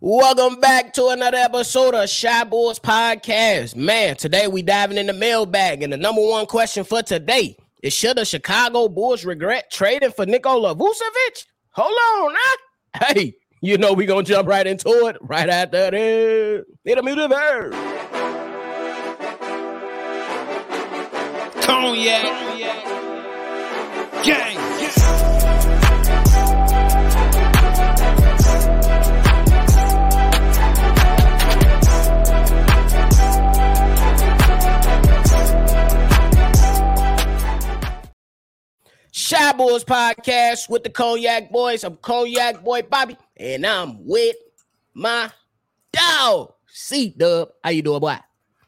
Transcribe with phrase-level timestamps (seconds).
[0.00, 3.74] Welcome back to another episode of Shy Boys Podcast.
[3.74, 7.94] Man, today we diving in the mailbag, and the number one question for today is:
[7.94, 11.46] Should the Chicago Bulls regret trading for Nikola Vucevic?
[11.72, 11.90] Hold
[12.28, 12.56] on, huh?
[13.08, 16.64] Hey, you know we gonna jump right into it right after this.
[16.86, 17.72] A muted verb.
[21.60, 22.22] Cognac,
[24.22, 24.57] gang.
[39.58, 41.82] Bulls Podcast with the Cognac Boys.
[41.82, 44.36] I'm Cognac Boy Bobby, and I'm with
[44.94, 45.32] my
[45.90, 47.48] dog, C Dub.
[47.64, 48.18] How you doing, boy?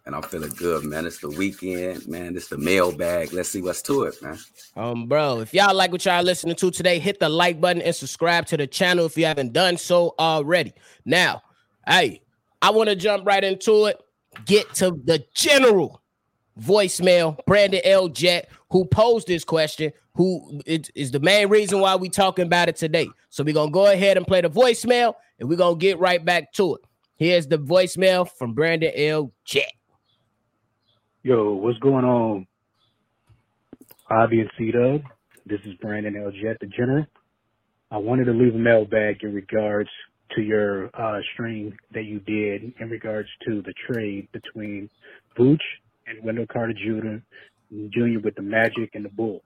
[0.04, 1.06] And I'm feeling good, man.
[1.06, 2.36] It's the weekend, man.
[2.36, 3.32] It's the mailbag.
[3.32, 4.36] Let's see what's to it, man.
[4.74, 7.94] Um, bro, if y'all like what y'all listening to today, hit the like button and
[7.94, 10.72] subscribe to the channel if you haven't done so already.
[11.04, 11.40] Now,
[11.86, 12.20] hey,
[12.62, 14.02] I want to jump right into it.
[14.44, 16.02] Get to the general
[16.60, 17.38] voicemail.
[17.46, 18.08] Brandon L.
[18.08, 22.68] Jet, who posed this question, who it is the main reason why we talking about
[22.68, 23.08] it today.
[23.28, 26.52] So we're gonna go ahead and play the voicemail, and we're gonna get right back
[26.54, 26.80] to it.
[27.16, 29.32] Here's the voicemail from Brandon L.
[29.44, 29.72] Jet.
[31.22, 32.46] Yo, what's going on?
[34.08, 35.02] Bobby and.
[35.46, 36.30] This is Brandon L.
[36.30, 37.06] Jet, the general.
[37.90, 39.90] I wanted to leave a mailbag in regards
[40.36, 44.88] to your uh, stream that you did in regards to the trade between
[45.38, 45.58] Vooch
[46.06, 47.16] and Wendell Carter Jr.
[47.90, 48.20] Jr.
[48.22, 49.42] with the Magic and the Bulls.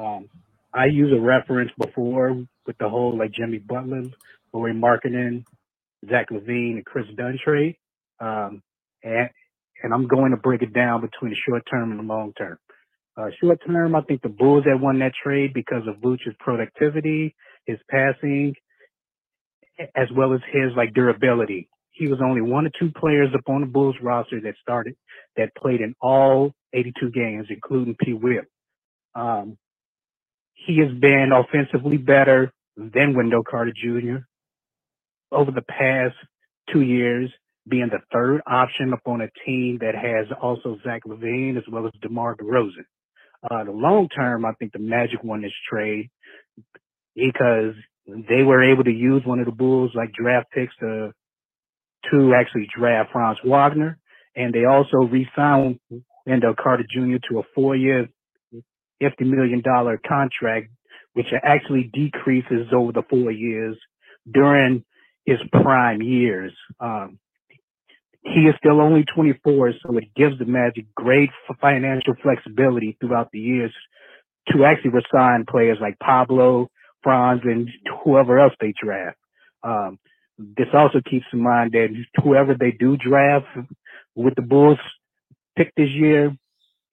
[0.00, 0.28] Um,
[0.72, 2.30] I use a reference before
[2.66, 4.04] with the whole like Jimmy Butler,
[4.52, 5.44] Lauri Markkanen,
[6.08, 7.76] Zach LaVine, and Kris Dunn trade.
[8.20, 8.62] Um,
[9.02, 9.28] and
[9.82, 12.58] and I'm going to break it down between the short term and the long term.
[13.16, 17.34] Uh, short term, I think the Bulls had won that trade because of Vooch's productivity,
[17.66, 18.54] his passing,
[19.96, 21.68] as well as his like durability.
[21.90, 24.96] He was only one or two players up on the Bulls roster that started
[25.36, 28.12] that played in all 82 games, including P.
[28.12, 28.46] Whip.
[29.14, 29.58] Um,
[30.66, 34.24] he has been offensively better than Wendell Carter Jr.
[35.32, 36.14] over the past
[36.72, 37.30] two years,
[37.68, 41.92] being the third option upon a team that has also Zach LaVine as well as
[42.02, 42.84] DeMar DeRozan.
[43.50, 46.10] Uh, the long term, I think the Magic won this trade
[47.14, 47.74] because
[48.06, 51.12] they were able to use one of the Bulls like draft picks to
[52.10, 53.98] to actually draft Franz Wagner,
[54.34, 55.78] and they also re-signed
[56.26, 57.16] Wendell Carter Jr.
[57.28, 58.08] to a four-year,
[59.00, 60.68] fifty million dollar contract,
[61.14, 63.76] which actually decreases over the four years
[64.30, 64.84] during
[65.24, 66.52] his prime years.
[66.78, 67.18] Um,
[68.22, 71.30] he is still only 24, so it gives the Magic great
[71.60, 73.72] financial flexibility throughout the years
[74.48, 76.68] to actually resign players like Paolo,
[77.02, 77.68] Franz, and
[78.04, 79.16] whoever else they draft.
[79.62, 79.98] Um,
[80.38, 81.88] this also keeps in mind that
[82.22, 83.46] whoever they do draft
[84.14, 84.78] with the Bulls
[85.56, 86.34] pick this year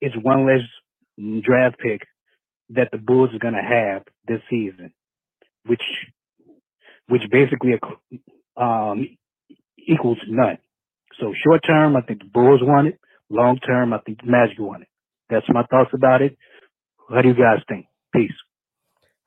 [0.00, 0.62] is one less
[1.42, 2.02] draft pick
[2.70, 4.92] that the Bulls are going to have this season,
[5.66, 5.82] which
[7.08, 7.72] which basically
[8.56, 9.16] um,
[9.78, 10.58] equals none.
[11.20, 13.00] So short term, I think the Bulls won it.
[13.30, 14.88] Long term, I think the Magic won it.
[15.30, 16.36] That's my thoughts about it.
[17.08, 17.86] What do you guys think?
[18.14, 18.32] Peace.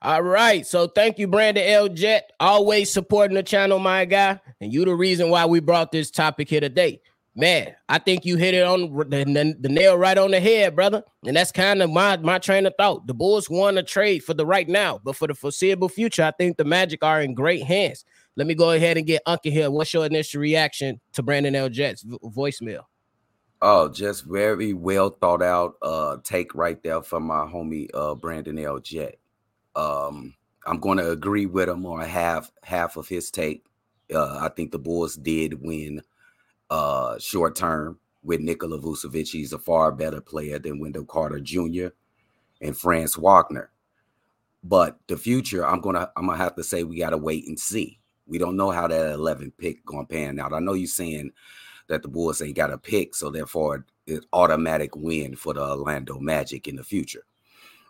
[0.03, 0.65] All right.
[0.65, 1.87] So thank you, Brandon L.
[1.87, 2.31] Jet.
[2.39, 4.39] Always supporting the channel, my guy.
[4.59, 7.01] And you the reason why we brought this topic here today.
[7.33, 11.01] Man, I think you hit it on the, the, nail right on the head, brother.
[11.25, 13.07] And that's kind of my my train of thought.
[13.07, 16.31] The Bulls won a trade for the right now, but for the foreseeable future, I
[16.31, 18.03] think the Magic are in great hands.
[18.35, 19.71] Let me go ahead and get Uncle here.
[19.71, 21.69] What's your initial reaction to Brandon L.
[21.69, 22.83] Jet's voicemail?
[23.61, 28.59] Oh, just very well thought out uh take right there from my homie uh Brandon
[28.59, 28.79] L.
[28.79, 29.19] Jet.
[29.75, 30.33] Um,
[30.65, 33.63] I'm going to agree with him on half half of his take.
[34.13, 36.01] Uh, I think the Bulls did win
[36.71, 39.29] uh, short term with Nikola Vucevic.
[39.29, 41.87] He's a far better player than Wendell Carter Jr.
[42.61, 43.69] and Franz Wagner.
[44.63, 47.99] But the future, I'm gonna I'm gonna have to say we gotta wait and see.
[48.25, 50.53] We don't know how that 11 pick gonna pan out.
[50.53, 51.31] I know you're saying
[51.87, 56.19] that the Bulls ain't got a pick, so therefore it's automatic win for the Orlando
[56.19, 57.25] Magic in the future.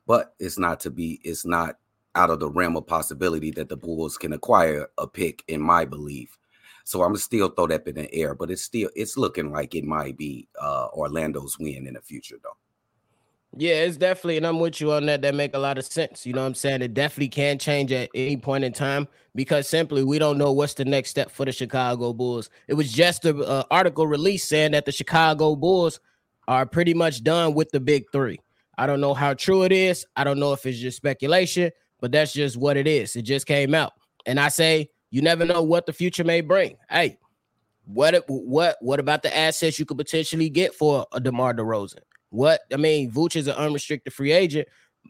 [0.07, 1.77] But it's not to be, it's not
[2.15, 5.85] out of the realm of possibility that the Bulls can acquire a pick, in my
[5.85, 6.38] belief.
[6.83, 9.83] So I'm still throw that in the air, but it's still it's looking like it
[9.83, 12.57] might be uh Orlando's win in the future though.
[13.57, 15.21] Yeah, it's definitely, and I'm with you on that.
[15.21, 16.25] That make a lot of sense.
[16.25, 16.81] You know what I'm saying?
[16.81, 20.73] It definitely can change at any point in time because simply we don't know what's
[20.73, 22.49] the next step for the Chicago Bulls.
[22.69, 25.99] It was just an uh, article released saying that the Chicago Bulls
[26.47, 28.39] are pretty much done with the big three.
[28.77, 30.05] I don't know how true it is.
[30.15, 33.17] I don't know if it's just speculation, but that's just what it is.
[33.17, 33.91] It just came out.
[34.25, 36.77] And I say You never know what the future may bring.
[36.89, 37.17] Hey,
[37.85, 41.99] what what what about the assets you could potentially get for a DeMar DeRozan?
[42.29, 44.67] What I mean, Vooch is an unrestricted free agent.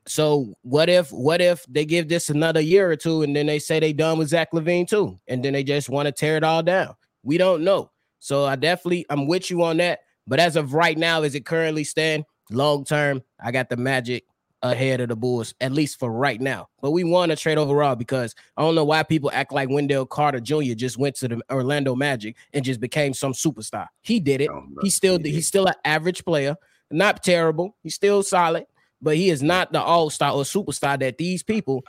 [0.08, 3.60] So what if what if they give this another year or two and then they
[3.60, 6.44] say they done with Zach LaVine too, and then they just want to tear it
[6.44, 6.96] all down?
[7.24, 7.92] We don't know.
[8.20, 10.00] So I definitely I'm with you on that.
[10.26, 14.24] But as of right now, as it currently stand, long term, I got the Magic
[14.64, 16.70] ahead of the Bulls, at least for right now.
[16.82, 20.06] But we want to trade overall because I don't know why people act like Wendell
[20.06, 20.74] Carter Jr.
[20.76, 23.88] just went to the Orlando Magic and just became some superstar.
[24.02, 24.50] He did it.
[24.82, 26.56] He's still he he's still an average player,
[26.90, 27.76] not terrible.
[27.84, 28.66] He's still solid,
[29.02, 31.84] but he is not the all star or superstar that these people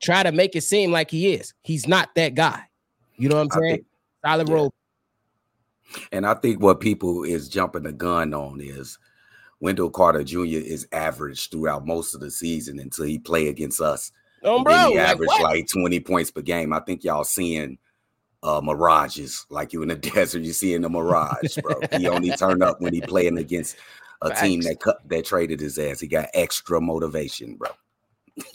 [0.00, 1.54] try to make it seem like he is.
[1.62, 2.62] He's not that guy.
[3.16, 3.74] You know what I'm saying?
[3.76, 3.86] Think,
[4.24, 4.54] solid yeah.
[4.54, 4.74] role.
[6.12, 8.98] And I think what people is jumping the gun on is
[9.60, 10.38] Wendell Carter Jr.
[10.44, 14.12] is average throughout most of the season until he play against us.
[14.44, 16.72] Oh, bro, he averaged like, like 20 points per game.
[16.72, 17.78] I think y'all seeing
[18.44, 20.42] uh mirages like you in the desert.
[20.42, 21.74] You seeing the mirage, bro.
[21.96, 23.76] he only turned up when he playing against
[24.22, 24.42] a Facts.
[24.42, 25.98] team that cut that traded his ass.
[26.00, 27.70] He got extra motivation, bro.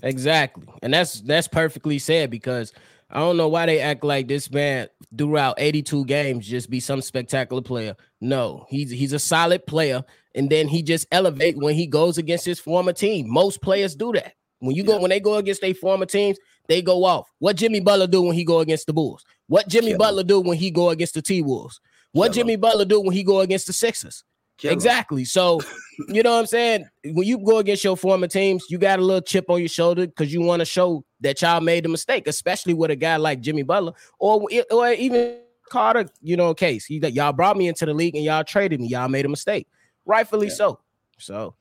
[0.04, 2.72] exactly, and that's that's perfectly said because
[3.10, 7.02] I don't know why they act like this man throughout 82 games just be some
[7.02, 7.96] spectacular player.
[8.22, 10.04] No, he's he's a solid player
[10.36, 13.30] and then he just elevate when he goes against his former team.
[13.30, 14.34] Most players do that.
[14.60, 16.38] When you go when they go against their former teams,
[16.68, 17.30] they go off.
[17.40, 19.26] What Jimmy Butler do when he go against the Bulls?
[19.48, 20.28] What Jimmy Kill Butler him.
[20.28, 21.82] do when he go against the T Wolves?
[22.14, 22.62] What Kill Jimmy him.
[22.62, 24.24] Butler do when he go against the Sixers?
[24.58, 25.24] Kill exactly.
[25.24, 25.26] Him.
[25.26, 25.60] So
[26.08, 26.88] you know what I'm saying?
[27.04, 30.08] When you go against your former teams, you got a little chip on your shoulder
[30.08, 33.42] because you want to show that y'all made a mistake, especially with a guy like
[33.42, 35.40] Jimmy Butler or, or even
[35.70, 36.86] Carter, you know, case.
[36.86, 38.88] He, y'all brought me into the league and y'all traded me.
[38.88, 39.68] Y'all made a mistake
[40.06, 40.54] rightfully yeah.
[40.54, 40.80] so.
[41.18, 41.56] So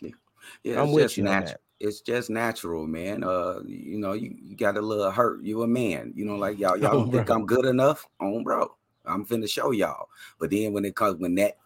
[0.63, 1.25] yeah, I'm with you.
[1.25, 1.59] Natural.
[1.81, 3.25] It's just natural, man.
[3.25, 5.43] Uh, you know, you, you got a little hurt.
[5.43, 6.13] You a man.
[6.15, 8.07] You know, like y'all, y'all don't think I'm good enough.
[8.21, 8.75] Oh, bro.
[9.05, 10.09] I'm finna show y'all.
[10.39, 11.57] But then when it comes when that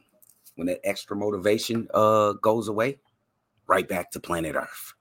[0.55, 2.99] when that extra motivation uh goes away,
[3.67, 4.94] right back to planet Earth.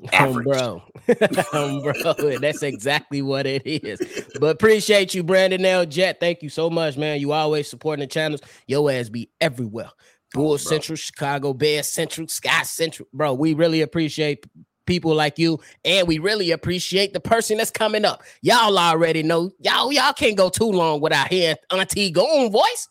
[0.12, 0.46] Average.
[0.46, 0.82] bro.
[1.82, 2.38] bro.
[2.38, 4.00] That's exactly what it is.
[4.38, 5.86] But appreciate you, Brandon L.
[5.86, 6.20] Jet.
[6.20, 7.20] Thank you so much, man.
[7.20, 8.40] You always supporting the channels.
[8.66, 9.90] Your ass be everywhere.
[10.34, 13.08] Bull oh, Central, Chicago Bears Central, Sky Central.
[13.12, 14.46] Bro, we really appreciate
[14.86, 18.22] people like you, and we really appreciate the person that's coming up.
[18.42, 19.50] Y'all already know.
[19.60, 22.88] Y'all, y'all can't go too long without hearing Auntie Gone voice.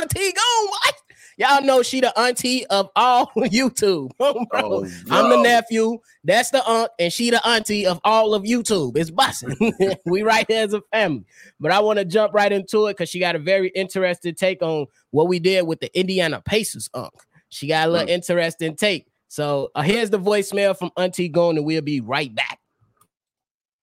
[0.00, 1.13] Auntie Gone voice.
[1.36, 4.10] Y'all know she the auntie of all YouTube.
[4.20, 5.98] oh, I'm the nephew.
[6.22, 8.96] That's the aunt, and she the auntie of all of YouTube.
[8.96, 9.72] It's busting.
[10.06, 11.24] we right here as a family.
[11.58, 14.62] But I want to jump right into it because she got a very interesting take
[14.62, 17.12] on what we did with the Indiana Pacers unk.
[17.48, 18.10] She got a little mm.
[18.10, 19.06] interesting take.
[19.28, 22.60] So uh, here's the voicemail from Auntie Gone, and we'll be right back.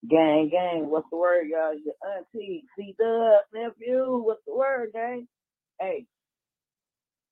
[0.08, 1.74] Gang, gang, what's the word, y'all?
[1.74, 5.28] Your auntie, see the nephew, what's the word, gang?
[5.80, 6.06] Hey,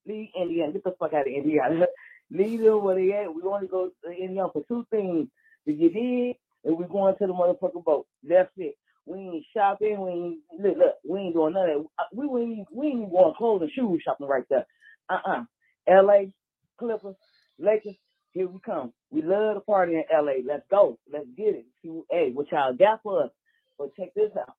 [0.07, 0.73] leave Indiana.
[0.73, 1.87] Get the fuck out of Indiana.
[2.31, 3.35] leave them where they at.
[3.35, 5.29] We want to go to Indiana for two things.
[5.67, 6.37] Did you did?
[6.65, 8.07] And we going to the motherfucking boat.
[8.23, 8.77] That's it.
[9.07, 10.01] We ain't shopping.
[10.01, 10.95] We ain't look, look.
[11.09, 11.89] We ain't doing none of that.
[11.99, 14.67] Uh, we we ain't, we ain't going clothes and shoes shopping right there.
[15.09, 15.41] Uh uh-uh.
[15.41, 15.45] uh
[15.89, 16.33] L.A.
[16.79, 17.17] Clippers,
[17.59, 17.97] Lakers.
[18.33, 18.93] Here we come.
[19.11, 20.43] We love the party in L.A.
[20.47, 20.99] Let's go.
[21.13, 21.67] Let's get it.
[21.83, 23.31] See, hey, what y'all got for us?
[23.79, 24.55] But check this out.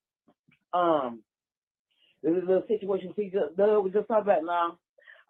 [0.78, 1.22] Um,
[2.24, 4.78] this is a situation see just Doug was just talking about now.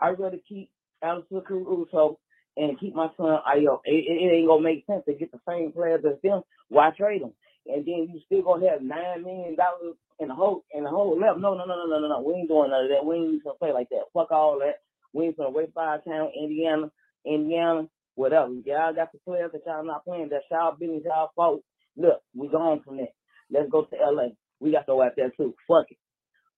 [0.01, 0.69] I'd rather keep
[1.03, 2.19] Alex Caruso
[2.57, 3.79] and keep my son Ayo.
[3.85, 6.41] It, it, ain't gonna make sense to get the same players as them.
[6.69, 7.33] Why trade them?
[7.67, 11.19] And then you still gonna have nine million dollars in the whole in the whole
[11.19, 11.39] left.
[11.39, 12.21] No, no, no, no, no, no, no.
[12.21, 13.05] We ain't doing none of that.
[13.05, 14.09] We ain't gonna play like that.
[14.13, 14.81] Fuck all that.
[15.13, 16.91] We ain't gonna waste five town, Indiana,
[17.25, 18.51] Indiana, whatever.
[18.65, 20.29] Y'all got the players that y'all not playing.
[20.31, 21.63] That's y'all business, y'all fault.
[21.97, 23.13] Look, we gone from that.
[23.51, 24.29] Let's go to LA.
[24.59, 25.55] We got to go out there too.
[25.67, 25.97] Fuck it.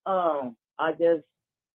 [0.05, 1.23] Um, I just,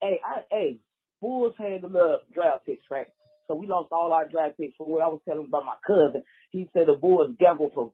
[0.03, 0.79] hey, I, hey,
[1.21, 3.07] Bulls had the uh, draft picks, right?
[3.47, 4.77] So we lost all our draft picks.
[4.77, 7.93] For what I was telling about my cousin, he said the Bulls gambled for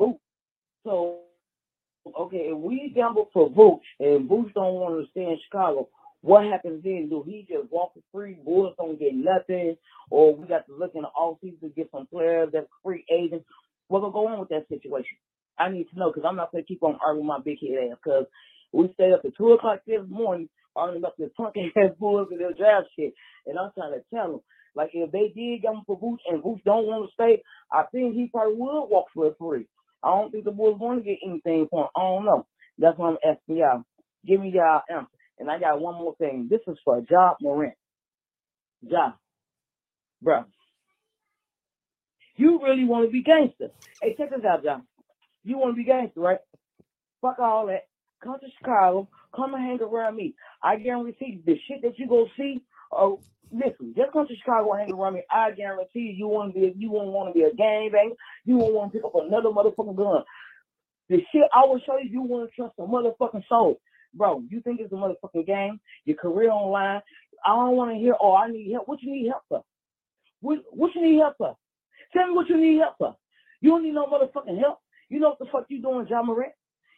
[0.00, 0.18] Vooch.
[0.84, 1.20] So,
[2.18, 5.88] okay, if we gamble for Vooch and Vooch don't want to stay in Chicago,
[6.20, 7.08] what happens then?
[7.10, 8.38] Do he just walk free?
[8.44, 9.76] Bulls don't get nothing,
[10.10, 13.44] or we got to look in the offseason to get some players that's free agents.
[13.88, 15.16] What's gonna go on with that situation?
[15.58, 17.98] I need to know because I'm not gonna keep on arguing my big head ass
[18.02, 18.26] because
[18.72, 22.40] we stayed up at two o'clock this morning arguing about their punk ass bulls and
[22.40, 23.14] their draft shit.
[23.46, 24.40] And I'm trying to tell them,
[24.76, 27.84] like, if they did get him for Vooch and Vooch don't want to stay, I
[27.92, 29.66] think he probably would walk for a free.
[30.02, 31.90] I don't think the Bulls want to get anything for him.
[31.96, 32.46] I don't know.
[32.78, 33.84] That's what I'm asking y'all.
[34.26, 35.08] Give me y'all answer.
[35.38, 36.48] And I got one more thing.
[36.50, 37.74] This is for Ja Morant.
[38.82, 39.12] Ja,
[40.22, 40.44] bro.
[42.36, 43.68] You really want to be gangster.
[44.02, 44.84] Hey, check this out, John.
[45.44, 46.38] You want to be gangster, right?
[47.22, 47.84] Fuck all that.
[48.22, 50.34] come to Chicago, come and hang around me.
[50.62, 52.60] I guarantee the shit that you go see.
[52.90, 53.20] Oh,
[53.50, 55.22] listen, just come to Chicago and hang around me.
[55.30, 58.16] I guarantee you, to be, you won't want to be a gangbanger.
[58.44, 60.24] You won't want to pick up another motherfucking gun.
[61.08, 63.80] The shit I will show you, you want to trust a motherfucking soul.
[64.14, 65.80] Bro, you think it's a motherfucking game?
[66.04, 67.00] Your career online.
[67.44, 68.88] I don't want to hear, oh, I need help.
[68.88, 69.64] What you need help for?
[70.40, 71.56] What, what you need help for?
[72.12, 73.16] Tell me what you need help for.
[73.60, 74.78] You don't need no motherfucking help.
[75.08, 76.52] You know what the fuck you doing, Ja Morant?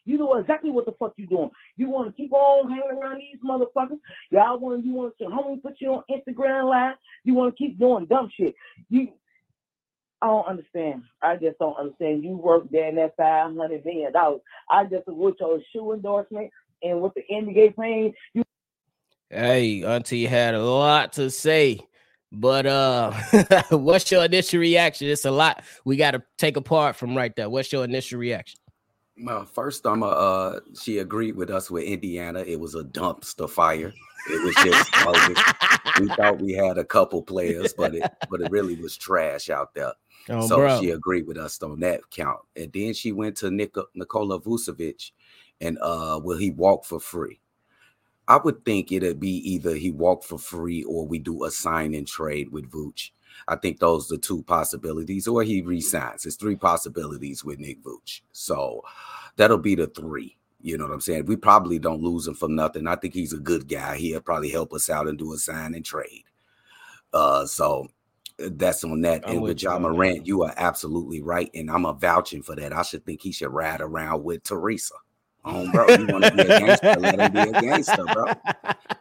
[0.05, 1.51] You know exactly what the fuck you doing.
[1.77, 3.99] You want to keep on hanging around these motherfuckers.
[4.31, 6.97] Y'all want you want to homie put you on Instagram live.
[7.25, 8.55] You want to keep doing dumb shit.
[8.91, 9.09] You,
[10.21, 11.03] I don't understand.
[11.23, 12.25] I just don't understand.
[12.25, 14.41] You work there that five hundred million dollars.
[14.71, 16.51] I just with your shoe endorsement
[16.83, 18.15] and with the NBA playing.
[18.35, 18.43] You
[19.31, 21.81] Hey, Auntie had a lot to say.
[22.31, 23.13] But uh
[23.71, 25.09] what's your initial reaction?
[25.09, 27.49] It's a lot we got to take apart from right there.
[27.49, 28.59] What's your initial reaction?
[29.17, 32.41] Well, first, I'm a, uh, she agreed with us with Indiana.
[32.41, 33.93] It was a dumpster fire.
[34.29, 34.91] It was just
[36.01, 39.75] we thought we had a couple players, but it but it really was trash out
[39.75, 39.93] there.
[40.29, 40.81] Oh, so bro.
[40.81, 42.41] she agreed with us on that count.
[42.57, 45.11] And then she went to Nik- Nikola Vucevic
[45.61, 47.41] and uh will he walk for free?
[48.27, 51.95] I would think it'd be either he walk for free or we do a sign
[51.95, 53.11] and trade with Vooch.
[53.49, 56.27] I think those are the two possibilities, or he resigns.
[56.27, 58.23] It's three possibilities with Nick Vooch.
[58.33, 58.83] So
[59.37, 60.37] that'll be the three.
[60.61, 61.27] You know what I'm saying?
[61.27, 62.87] We probably don't lose him for nothing.
[62.87, 63.97] I think he's a good guy.
[63.97, 66.25] He'll probably help us out and do a sign and trade.
[67.13, 67.87] Uh, so
[68.39, 69.25] that's on that.
[69.27, 69.83] I'm and with John.
[69.83, 71.51] Morant, you are absolutely right.
[71.55, 72.73] And I'm a vouching for that.
[72.73, 74.95] I should think he should ride around with Teresa.
[75.45, 76.95] Oh, bro, you want to be a gangster?
[76.99, 78.33] Let him be a gangster, bro.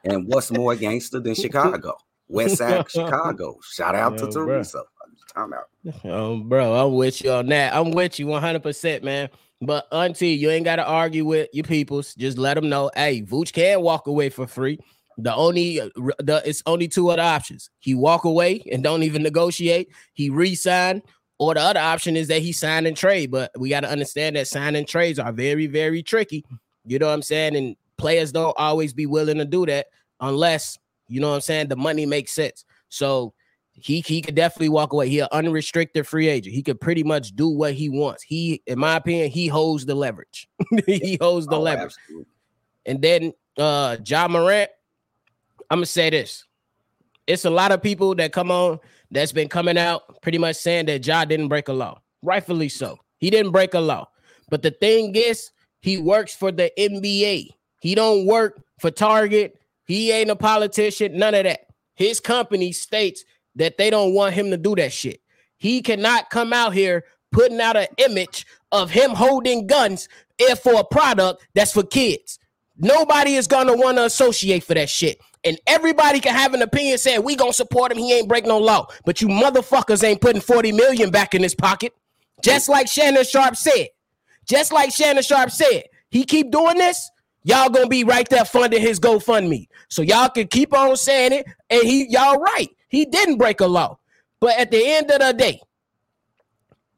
[0.03, 1.97] And what's more gangster than Chicago?
[2.33, 3.59] West Side Chicago.
[3.61, 4.31] Shout out to Yo.
[4.31, 4.83] Teresa.
[5.33, 5.65] Time out.
[6.03, 7.73] Oh, bro, I'm with you on that.
[7.73, 9.29] I'm with you 100%, man.
[9.61, 12.13] But auntie, you ain't got to argue with your peoples.
[12.15, 14.79] Just let them know, hey, Vooch can walk away for free.
[15.17, 17.69] The only uh, the it's only two other options.
[17.79, 19.89] He walk away and don't even negotiate.
[20.13, 21.03] He resign,
[21.37, 23.29] or the other option is that he sign and trade.
[23.29, 26.43] But we got to understand that signing trades are very, very tricky.
[26.85, 27.55] You know what I'm saying?
[27.55, 29.85] And players don't always be willing to do that
[30.19, 31.67] unless you know what I'm saying.
[31.67, 32.65] The money makes sense.
[32.89, 33.33] So
[33.73, 35.09] he he could definitely walk away.
[35.09, 36.53] He an unrestricted free agent.
[36.55, 38.21] He could pretty much do what he wants.
[38.23, 40.47] He, in my opinion, he holds the leverage.
[40.85, 41.93] he holds the Oh, leverage.
[41.93, 42.27] absolutely.
[42.85, 44.69] And then uh Ja Morant,
[45.69, 46.45] I'm gonna say this.
[47.25, 48.79] It's a lot of people that come on
[49.09, 51.99] that's been coming out pretty much saying that Ja didn't break a law.
[52.21, 52.99] Rightfully so.
[53.17, 54.07] He didn't break a law.
[54.49, 57.49] But the thing is, he works for the NBA.
[57.79, 59.59] He don't work for Target.
[59.85, 61.67] He ain't a politician, none of that.
[61.95, 63.23] His company states
[63.55, 65.21] that they don't want him to do that shit.
[65.57, 70.07] He cannot come out here putting out an image of him holding guns
[70.39, 72.39] if for a product that's for kids.
[72.77, 75.19] Nobody is gonna want to associate for that shit.
[75.43, 77.97] And everybody can have an opinion saying we gonna support him.
[77.97, 78.87] He ain't break no law.
[79.05, 81.93] But you motherfuckers ain't putting 40 million back in his pocket.
[82.41, 83.89] Just like Shannon Sharpe said.
[84.45, 85.83] Just like Shannon Sharpe said.
[86.09, 87.09] He keep doing this,
[87.43, 89.67] y'all gonna be right there funding his GoFundMe.
[89.89, 91.45] So y'all can keep on saying it.
[91.69, 92.69] And he y'all right.
[92.89, 93.99] He didn't break a law.
[94.39, 95.61] But at the end of the day,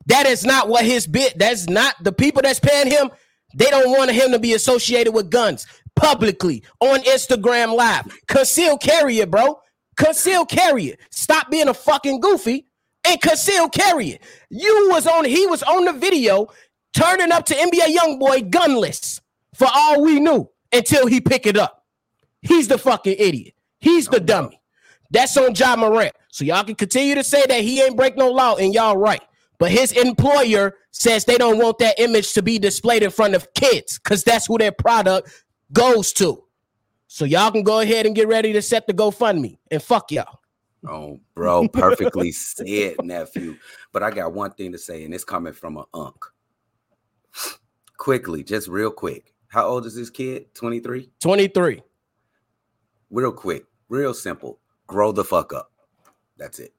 [0.08, 1.38] that is not what his bit.
[1.38, 3.10] That's not the people that's paying him.
[3.56, 8.06] They don't want him to be associated with guns publicly on Instagram Live.
[8.28, 9.60] Conceal carry it, bro.
[9.96, 11.00] Conceal carry it.
[11.10, 12.68] Stop being a fucking goofy
[13.08, 14.22] and conceal carry it.
[14.50, 15.26] You was on.
[15.26, 16.48] He was on the video
[16.94, 19.22] turning up to NBA YoungBoy gunless
[19.56, 21.86] for all we knew until he pick it up.
[22.42, 23.56] He's the fucking idiot.
[23.80, 24.62] He's the dummy.
[25.12, 26.14] That's on Ja Morant.
[26.30, 29.22] So y'all can continue to say that he ain't break no law, and y'all right.
[29.58, 33.54] But his employer says they don't want that image to be displayed in front of
[33.54, 35.30] kids because that's who their product
[35.72, 36.44] goes to.
[37.08, 40.40] So y'all can go ahead and get ready to set the GoFundMe and fuck y'all.
[40.88, 43.58] Oh, bro, perfectly said, nephew.
[43.94, 46.26] But I got one thing to say, and it's coming from an unk.
[47.98, 49.34] Quickly, just real quick.
[49.56, 50.54] How old is this kid?
[50.54, 51.10] 23?
[51.22, 51.82] 23.
[53.10, 54.60] Real quick, real simple.
[54.86, 55.72] Grow the fuck up.
[56.36, 56.74] That's it.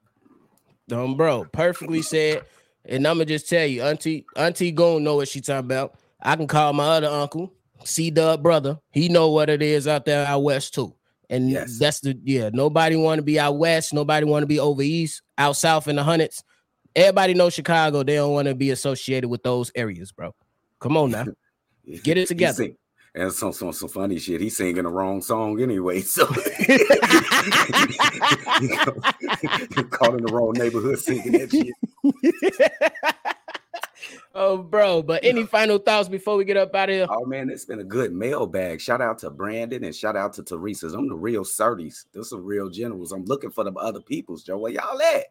[0.91, 2.43] Um, bro, perfectly said.
[2.85, 5.95] And I'm gonna just tell you, Auntie, Auntie gonna know what she talking about.
[6.21, 7.51] I can call my other uncle,
[7.83, 8.77] C Dub brother.
[8.91, 10.93] He know what it is out there out west too.
[11.31, 11.79] And Yes.
[11.79, 12.51] that's the yeah.
[12.53, 13.91] Nobody want to be out west.
[13.91, 16.43] Nobody want to be over east, out south in the hundreds.
[16.95, 18.03] Everybody know Chicago.
[18.03, 20.35] They don't want to be associated with those areas, bro.
[20.79, 21.25] Come on now.
[22.03, 22.69] Get it together.
[23.15, 24.41] and some, some some funny shit.
[24.41, 26.01] He's singing the wrong song anyway.
[26.01, 26.25] So
[29.91, 31.73] caught in the wrong neighborhood singing that shit.
[34.39, 35.01] Oh, bro.
[35.01, 37.07] But any final thoughts before we get up out of here?
[37.09, 38.79] Oh man, it's been a good mailbag.
[38.79, 40.87] Shout out to Brandon and shout out to Teresa.
[40.89, 42.05] I'm the real Surtees.
[42.13, 43.11] Those some real generals.
[43.11, 44.57] I'm looking for the other peoples, Joe.
[44.59, 45.25] Where y'all at?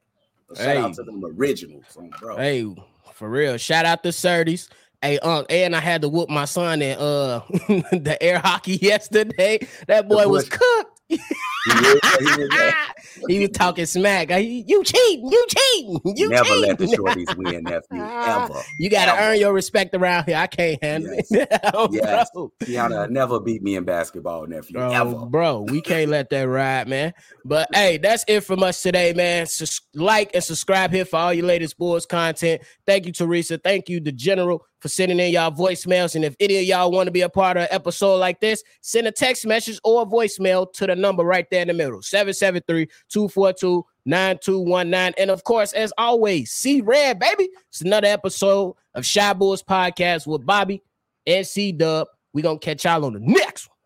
[0.49, 0.77] But shout Hey.
[0.79, 2.37] out to them originals, um, bro.
[2.37, 2.67] Hey,
[3.15, 3.57] for real.
[3.59, 4.69] Shout out to Surtees.
[5.03, 9.61] Hey, um, and I had to whoop my son in uh the air hockey yesterday.
[9.87, 11.01] That boy was cooked.
[11.67, 12.01] He is-
[12.37, 12.51] he is-
[13.29, 14.31] he was talking smack.
[14.31, 16.63] You you cheating, you cheating, you Never cheating.
[16.63, 17.83] let the shorties win, nephew.
[17.93, 18.61] Ah, ever.
[18.79, 20.37] You gotta earn your respect around here.
[20.37, 21.49] I can't handle it.
[21.75, 22.29] oh, Yes.
[22.35, 22.53] bro.
[22.63, 24.75] Tiana never beat me in basketball, nephew.
[24.75, 25.27] Bro, Ever.
[25.27, 27.13] bro, we can't let that ride, man.
[27.45, 29.47] But hey, that's it from us today, man.
[29.47, 32.63] Sus- like and subscribe here for all your latest sports content.
[32.87, 33.59] Thank you, Teresa.
[33.59, 36.15] Thank you, the General, for sending in y'all voicemails.
[36.15, 38.63] And if any of y'all want to be a part of an episode like this,
[38.83, 42.03] send a text message or a voicemail to the number right there in the middle
[42.03, 45.15] 773 242 9219.
[45.19, 47.49] And of course, as always, see red, baby.
[47.69, 50.83] It's another episode of Shy Bulls Podcast with Bobby
[51.27, 52.09] and C Dub.
[52.33, 53.77] we going to catch y'all on the next one.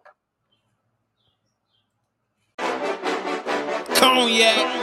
[3.95, 4.80] Cognac.